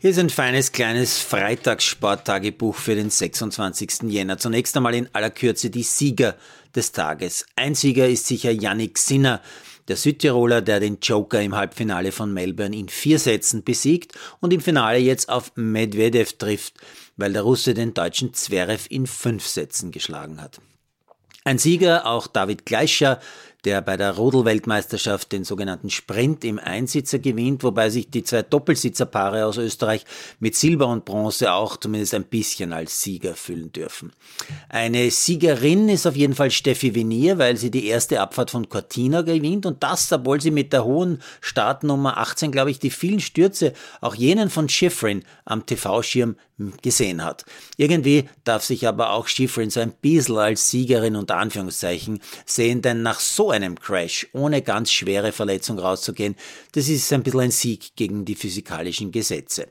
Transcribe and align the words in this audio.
Hier 0.00 0.10
ist 0.10 0.18
ein 0.20 0.30
feines 0.30 0.70
kleines 0.70 1.18
Freitagssporttagebuch 1.18 2.76
für 2.76 2.94
den 2.94 3.10
26. 3.10 4.02
Jänner. 4.04 4.38
Zunächst 4.38 4.76
einmal 4.76 4.94
in 4.94 5.08
aller 5.12 5.30
Kürze 5.30 5.70
die 5.70 5.82
Sieger 5.82 6.36
des 6.72 6.92
Tages. 6.92 7.44
Ein 7.56 7.74
Sieger 7.74 8.08
ist 8.08 8.28
sicher 8.28 8.52
Yannick 8.52 8.96
Sinner, 8.96 9.42
der 9.88 9.96
Südtiroler, 9.96 10.62
der 10.62 10.78
den 10.78 10.98
Joker 11.02 11.42
im 11.42 11.56
Halbfinale 11.56 12.12
von 12.12 12.32
Melbourne 12.32 12.76
in 12.76 12.88
vier 12.88 13.18
Sätzen 13.18 13.64
besiegt 13.64 14.16
und 14.38 14.52
im 14.52 14.60
Finale 14.60 14.98
jetzt 14.98 15.28
auf 15.28 15.50
Medvedev 15.56 16.34
trifft, 16.34 16.74
weil 17.16 17.32
der 17.32 17.42
Russe 17.42 17.74
den 17.74 17.92
deutschen 17.92 18.32
Zverev 18.34 18.86
in 18.90 19.08
fünf 19.08 19.48
Sätzen 19.48 19.90
geschlagen 19.90 20.40
hat. 20.40 20.60
Ein 21.42 21.58
Sieger, 21.58 22.06
auch 22.06 22.28
David 22.28 22.66
Gleischer, 22.66 23.20
der 23.64 23.82
bei 23.82 23.96
der 23.96 24.12
Rodel-Weltmeisterschaft 24.12 25.32
den 25.32 25.44
sogenannten 25.44 25.90
Sprint 25.90 26.44
im 26.44 26.58
Einsitzer 26.58 27.18
gewinnt, 27.18 27.64
wobei 27.64 27.90
sich 27.90 28.08
die 28.10 28.22
zwei 28.22 28.42
Doppelsitzerpaare 28.42 29.46
aus 29.46 29.56
Österreich 29.56 30.04
mit 30.38 30.54
Silber 30.54 30.86
und 30.86 31.04
Bronze 31.04 31.52
auch 31.52 31.76
zumindest 31.76 32.14
ein 32.14 32.24
bisschen 32.24 32.72
als 32.72 33.02
Sieger 33.02 33.34
fühlen 33.34 33.72
dürfen. 33.72 34.12
Eine 34.68 35.10
Siegerin 35.10 35.88
ist 35.88 36.06
auf 36.06 36.14
jeden 36.14 36.34
Fall 36.34 36.50
Steffi 36.50 36.94
Venier, 36.94 37.38
weil 37.38 37.56
sie 37.56 37.70
die 37.70 37.86
erste 37.86 38.20
Abfahrt 38.20 38.52
von 38.52 38.68
Cortina 38.68 39.22
gewinnt 39.22 39.66
und 39.66 39.82
das, 39.82 40.12
obwohl 40.12 40.40
sie 40.40 40.52
mit 40.52 40.72
der 40.72 40.84
hohen 40.84 41.20
Startnummer 41.40 42.18
18, 42.18 42.52
glaube 42.52 42.70
ich, 42.70 42.78
die 42.78 42.90
vielen 42.90 43.20
Stürze, 43.20 43.72
auch 44.00 44.14
jenen 44.14 44.50
von 44.50 44.68
Schifrin 44.68 45.24
am 45.44 45.66
TV-Schirm 45.66 46.36
gesehen 46.82 47.24
hat. 47.24 47.44
Irgendwie 47.76 48.28
darf 48.44 48.64
sich 48.64 48.86
aber 48.88 49.12
auch 49.12 49.28
Schifrin 49.28 49.70
so 49.70 49.80
ein 49.80 49.92
bisschen 49.92 50.36
als 50.38 50.70
Siegerin 50.70 51.16
unter 51.16 51.36
Anführungszeichen 51.36 52.20
sehen, 52.46 52.82
denn 52.82 53.02
nach 53.02 53.20
so 53.20 53.47
einem 53.50 53.78
Crash 53.78 54.26
ohne 54.32 54.62
ganz 54.62 54.90
schwere 54.90 55.32
Verletzung 55.32 55.78
rauszugehen, 55.78 56.36
das 56.72 56.88
ist 56.88 57.12
ein 57.12 57.22
bisschen 57.22 57.40
ein 57.40 57.50
Sieg 57.50 57.96
gegen 57.96 58.24
die 58.24 58.34
physikalischen 58.34 59.12
Gesetze. 59.12 59.68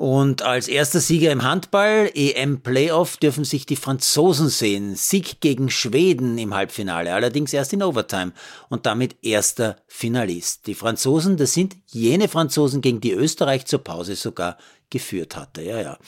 Und 0.00 0.40
als 0.40 0.66
erster 0.66 0.98
Sieger 0.98 1.30
im 1.30 1.42
Handball, 1.42 2.10
EM 2.14 2.62
Playoff, 2.62 3.18
dürfen 3.18 3.44
sich 3.44 3.66
die 3.66 3.76
Franzosen 3.76 4.48
sehen. 4.48 4.94
Sieg 4.96 5.42
gegen 5.42 5.68
Schweden 5.68 6.38
im 6.38 6.54
Halbfinale, 6.54 7.12
allerdings 7.12 7.52
erst 7.52 7.74
in 7.74 7.82
Overtime 7.82 8.32
und 8.70 8.86
damit 8.86 9.16
erster 9.20 9.76
Finalist. 9.88 10.66
Die 10.66 10.74
Franzosen, 10.74 11.36
das 11.36 11.52
sind 11.52 11.76
jene 11.88 12.28
Franzosen, 12.28 12.80
gegen 12.80 13.02
die 13.02 13.12
Österreich 13.12 13.66
zur 13.66 13.84
Pause 13.84 14.16
sogar 14.16 14.56
geführt 14.88 15.36
hatte. 15.36 15.60
Ja, 15.60 15.82
ja. 15.82 15.98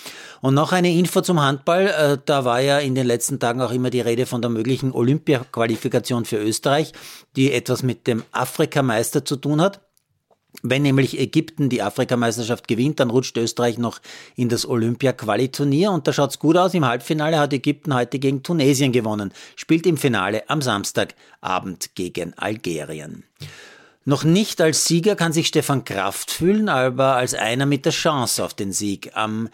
Und 0.41 0.55
noch 0.55 0.73
eine 0.73 0.91
Info 0.91 1.21
zum 1.21 1.43
Handball. 1.43 1.89
Äh, 1.89 2.19
da 2.25 2.47
war 2.47 2.61
ja 2.63 2.79
in 2.79 2.95
den 2.95 3.07
letzten 3.07 3.41
Tagen 3.41 3.61
auch 3.61 3.73
immer 3.73 3.91
die 3.91 4.01
Rede 4.01 4.25
von 4.25 4.41
der 4.41 4.51
möglichen 4.51 4.93
Olympia-Qualifikation 4.93 6.25
für 6.25 6.39
Österreich, 6.39 6.95
die 7.37 7.53
etwas 7.53 7.83
mit 7.83 8.07
dem 8.07 8.25
Afrikameister 8.33 9.23
zu 9.27 9.37
tun 9.37 9.61
hat. 9.61 9.83
Wenn 10.63 10.83
nämlich 10.83 11.19
Ägypten 11.19 11.71
die 11.71 11.83
Afrikameisterschaft 11.83 12.69
gewinnt, 12.69 13.01
dann 13.01 13.11
rutscht 13.11 13.37
Österreich 13.39 13.79
noch 13.79 14.01
in 14.37 14.49
das 14.51 14.69
Olympia-Qualiturnier 14.69 15.91
und 15.91 16.07
da 16.07 16.13
schaut's 16.13 16.39
gut 16.39 16.57
aus. 16.57 16.75
Im 16.75 16.85
Halbfinale 16.85 17.39
hat 17.39 17.53
Ägypten 17.53 17.95
heute 17.95 18.19
gegen 18.19 18.43
Tunesien 18.43 18.93
gewonnen, 18.93 19.33
spielt 19.57 19.87
im 19.87 19.97
Finale 19.97 20.49
am 20.51 20.61
Samstagabend 20.61 21.95
gegen 21.95 22.35
Algerien. 22.37 23.25
Noch 24.05 24.25
nicht 24.25 24.61
als 24.61 24.85
Sieger 24.85 25.17
kann 25.17 25.33
sich 25.33 25.47
Stefan 25.47 25.85
Kraft 25.85 26.31
fühlen, 26.31 26.69
aber 26.69 27.17
als 27.17 27.35
einer 27.35 27.67
mit 27.67 27.85
der 27.85 27.93
Chance 27.93 28.45
auf 28.45 28.53
den 28.53 28.73
Sieg. 28.73 29.13
Am 29.15 29.49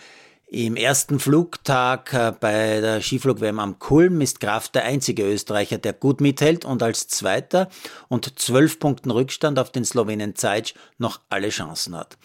im 0.51 0.77
ersten 0.77 1.21
Flugtag 1.21 2.13
äh, 2.15 2.33
bei 2.39 2.81
der 2.81 3.03
Skiflug-WM 3.03 3.59
am 3.59 3.79
Kulm 3.79 4.21
ist 4.21 4.41
Kraft 4.41 4.75
der 4.75 4.85
einzige 4.85 5.25
Österreicher, 5.25 5.79
der 5.79 5.93
gut 5.93 6.21
mithält 6.21 6.65
und 6.65 6.83
als 6.83 7.07
Zweiter 7.09 7.69
und 8.09 8.39
zwölf 8.39 8.79
Punkten 8.79 9.11
Rückstand 9.11 9.59
auf 9.59 9.71
den 9.71 9.85
Slowenen 9.85 10.37
Zeitsch 10.37 10.75
noch 10.97 11.21
alle 11.29 11.51
Chancen 11.51 11.95
hat. 11.95 12.17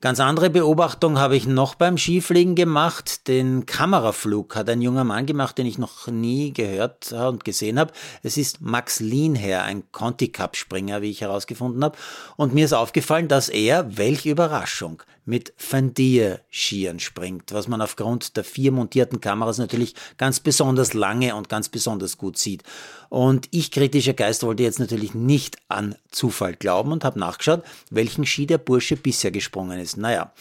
Ganz 0.00 0.20
andere 0.20 0.48
Beobachtung 0.48 1.18
habe 1.18 1.34
ich 1.34 1.48
noch 1.48 1.74
beim 1.74 1.98
Skifliegen 1.98 2.54
gemacht. 2.54 3.26
Den 3.26 3.66
Kameraflug 3.66 4.54
hat 4.54 4.70
ein 4.70 4.80
junger 4.80 5.02
Mann 5.02 5.26
gemacht, 5.26 5.58
den 5.58 5.66
ich 5.66 5.76
noch 5.76 6.06
nie 6.06 6.52
gehört 6.52 7.10
und 7.10 7.44
gesehen 7.44 7.80
habe. 7.80 7.92
Es 8.22 8.36
ist 8.36 8.60
Max 8.60 9.00
Lienherr, 9.00 9.64
ein 9.64 9.90
Conti 9.90 10.28
Cup 10.28 10.56
Springer, 10.56 11.02
wie 11.02 11.10
ich 11.10 11.22
herausgefunden 11.22 11.82
habe. 11.82 11.98
Und 12.36 12.54
mir 12.54 12.64
ist 12.64 12.74
aufgefallen, 12.74 13.26
dass 13.26 13.48
er, 13.48 13.96
welch 13.96 14.24
Überraschung, 14.24 15.02
mit 15.28 15.52
Fandier 15.58 16.40
Skiern 16.48 17.00
springt, 17.00 17.52
was 17.52 17.68
man 17.68 17.82
aufgrund 17.82 18.38
der 18.38 18.44
vier 18.44 18.72
montierten 18.72 19.20
Kameras 19.20 19.58
natürlich 19.58 19.94
ganz 20.16 20.40
besonders 20.40 20.94
lange 20.94 21.34
und 21.34 21.50
ganz 21.50 21.68
besonders 21.68 22.16
gut 22.16 22.38
sieht. 22.38 22.62
Und 23.10 23.46
ich 23.50 23.70
kritischer 23.70 24.14
Geist 24.14 24.42
wollte 24.42 24.62
jetzt 24.62 24.78
natürlich 24.80 25.12
nicht 25.12 25.58
an 25.68 25.96
Zufall 26.10 26.54
glauben 26.54 26.92
und 26.92 27.04
habe 27.04 27.18
nachgeschaut, 27.18 27.62
welchen 27.90 28.24
Ski 28.24 28.46
der 28.46 28.56
Bursche 28.56 28.96
bisher 28.96 29.30
gesprungen 29.30 29.78
ist. 29.78 29.87
Naja, 29.96 30.32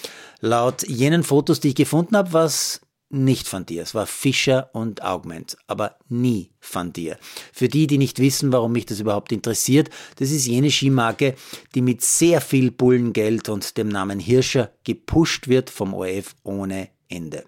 laut 0.42 0.88
jenen 0.88 1.24
Fotos, 1.24 1.60
die 1.60 1.70
ich 1.70 1.76
gefunden 1.76 2.18
habe, 2.18 2.34
was 2.34 2.82
nicht 3.10 3.48
von 3.48 3.66
dir. 3.66 3.84
Es 3.84 3.96
war 3.96 4.06
Fischer 4.06 4.70
und 4.74 5.02
Augment, 5.02 5.58
aber 5.68 5.96
nie 6.10 6.52
von 6.60 6.92
dir. 6.92 7.18
Für 7.54 7.70
die, 7.70 7.88
die 7.88 7.98
nicht 7.98 8.20
wissen, 8.20 8.52
warum 8.52 8.74
mich 8.74 8.86
das 8.86 9.00
überhaupt 9.00 9.32
interessiert, 9.32 9.90
das 10.18 10.32
ist 10.32 10.46
jene 10.46 10.70
Skimarke, 10.70 11.36
die 11.74 11.82
mit 11.82 12.02
sehr 12.02 12.42
viel 12.42 12.72
Bullengeld 12.72 13.50
und 13.50 13.78
dem 13.78 13.88
Namen 13.88 14.20
Hirscher 14.20 14.72
gepusht 14.84 15.48
wird 15.48 15.70
vom 15.70 15.94
ORF 15.94 16.36
ohne 16.44 16.90
Ende. 17.08 17.46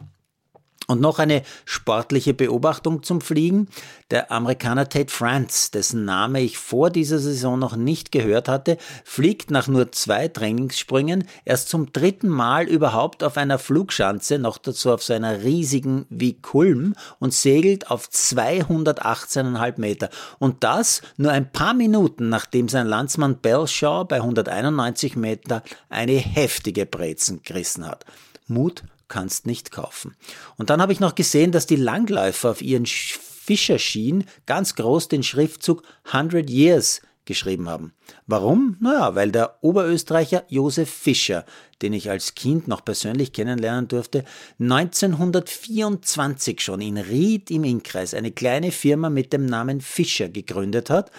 Und 0.89 1.01
noch 1.01 1.19
eine 1.19 1.43
sportliche 1.65 2.33
Beobachtung 2.33 3.03
zum 3.03 3.21
Fliegen. 3.21 3.67
Der 4.09 4.31
Amerikaner 4.31 4.89
Tate 4.89 5.13
France, 5.13 5.69
dessen 5.71 6.03
Name 6.03 6.41
ich 6.41 6.57
vor 6.57 6.89
dieser 6.89 7.19
Saison 7.19 7.59
noch 7.59 7.75
nicht 7.75 8.11
gehört 8.11 8.47
hatte, 8.47 8.79
fliegt 9.03 9.51
nach 9.51 9.67
nur 9.67 9.91
zwei 9.91 10.29
Trainingssprüngen 10.29 11.25
erst 11.45 11.69
zum 11.69 11.93
dritten 11.93 12.27
Mal 12.27 12.67
überhaupt 12.67 13.23
auf 13.23 13.37
einer 13.37 13.59
Flugschanze, 13.59 14.39
noch 14.39 14.57
dazu 14.57 14.91
auf 14.91 15.03
so 15.03 15.13
einer 15.13 15.43
riesigen 15.43 16.07
wie 16.09 16.33
Kulm 16.33 16.95
und 17.19 17.35
segelt 17.35 17.91
auf 17.91 18.07
218,5 18.07 19.79
Meter. 19.79 20.09
Und 20.39 20.63
das 20.63 21.03
nur 21.17 21.31
ein 21.31 21.51
paar 21.51 21.75
Minuten, 21.75 22.29
nachdem 22.29 22.67
sein 22.67 22.87
Landsmann 22.87 23.37
Belshaw 23.37 24.05
bei 24.05 24.15
191 24.15 25.15
Meter 25.15 25.61
eine 25.89 26.13
heftige 26.13 26.87
Brezen 26.87 27.43
gerissen 27.43 27.85
hat. 27.85 28.05
Mut 28.47 28.81
kannst 29.09 29.45
nicht 29.45 29.71
kaufen. 29.71 30.15
Und 30.55 30.69
dann 30.69 30.81
habe 30.81 30.93
ich 30.93 31.01
noch 31.01 31.15
gesehen, 31.15 31.51
dass 31.51 31.67
die 31.67 31.75
Langläufer 31.75 32.51
auf 32.51 32.61
ihren 32.61 32.85
Fischerschienen 32.85 34.25
ganz 34.45 34.75
groß 34.75 35.09
den 35.09 35.23
Schriftzug 35.23 35.83
100 36.05 36.49
Years 36.49 37.01
geschrieben 37.25 37.67
haben. 37.67 37.93
Warum? 38.27 38.77
Naja, 38.79 39.15
weil 39.15 39.31
der 39.31 39.57
Oberösterreicher 39.61 40.43
Josef 40.49 40.89
Fischer 40.89 41.45
den 41.81 41.93
ich 41.93 42.09
als 42.09 42.35
Kind 42.35 42.67
noch 42.67 42.83
persönlich 42.83 43.31
kennenlernen 43.31 43.87
durfte, 43.87 44.25
1924 44.59 46.59
schon 46.61 46.81
in 46.81 46.97
Ried 46.97 47.49
im 47.51 47.63
Innkreis 47.63 48.13
eine 48.13 48.31
kleine 48.31 48.71
Firma 48.71 49.09
mit 49.09 49.31
dem 49.33 49.45
Namen 49.45 49.79
Fischer 49.81 50.29
gegründet 50.29 50.89
hat. 50.89 51.11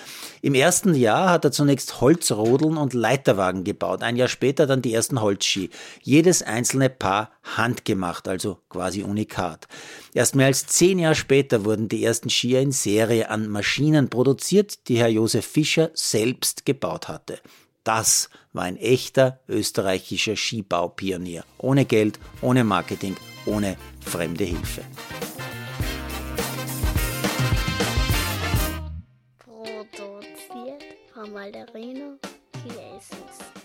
Im 0.42 0.54
ersten 0.54 0.94
Jahr 0.94 1.30
hat 1.30 1.44
er 1.44 1.52
zunächst 1.52 2.00
Holzrodeln 2.00 2.76
und 2.76 2.94
Leiterwagen 2.94 3.62
gebaut, 3.64 4.02
ein 4.02 4.16
Jahr 4.16 4.28
später 4.28 4.66
dann 4.66 4.82
die 4.82 4.92
ersten 4.92 5.22
Holzski. 5.22 5.70
Jedes 6.02 6.42
einzelne 6.42 6.90
Paar 6.90 7.30
handgemacht, 7.56 8.28
also 8.28 8.58
quasi 8.68 9.02
unikat. 9.02 9.66
Erst 10.12 10.34
mehr 10.34 10.46
als 10.46 10.66
zehn 10.66 10.98
Jahre 10.98 11.14
später 11.14 11.64
wurden 11.64 11.88
die 11.88 12.04
ersten 12.04 12.30
Skier 12.30 12.60
in 12.60 12.72
Serie 12.72 13.30
an 13.30 13.48
Maschinen 13.48 14.10
produziert, 14.10 14.88
die 14.88 14.98
Herr 14.98 15.08
Josef 15.08 15.46
Fischer 15.46 15.90
selbst 15.94 16.66
gebaut 16.80 17.08
hatte. 17.08 17.41
Das 17.84 18.30
war 18.52 18.64
ein 18.64 18.76
echter 18.76 19.41
österreichischer 19.48 20.36
Skibaupionier. 20.36 21.44
Ohne 21.58 21.84
Geld, 21.84 22.18
ohne 22.41 22.64
Marketing, 22.64 23.16
ohne 23.46 23.76
fremde 24.04 24.44
Hilfe. 24.44 24.82
Produziert 29.38 30.84
von 31.12 31.32
Malderino 31.32 32.19
Jesus. 32.64 33.59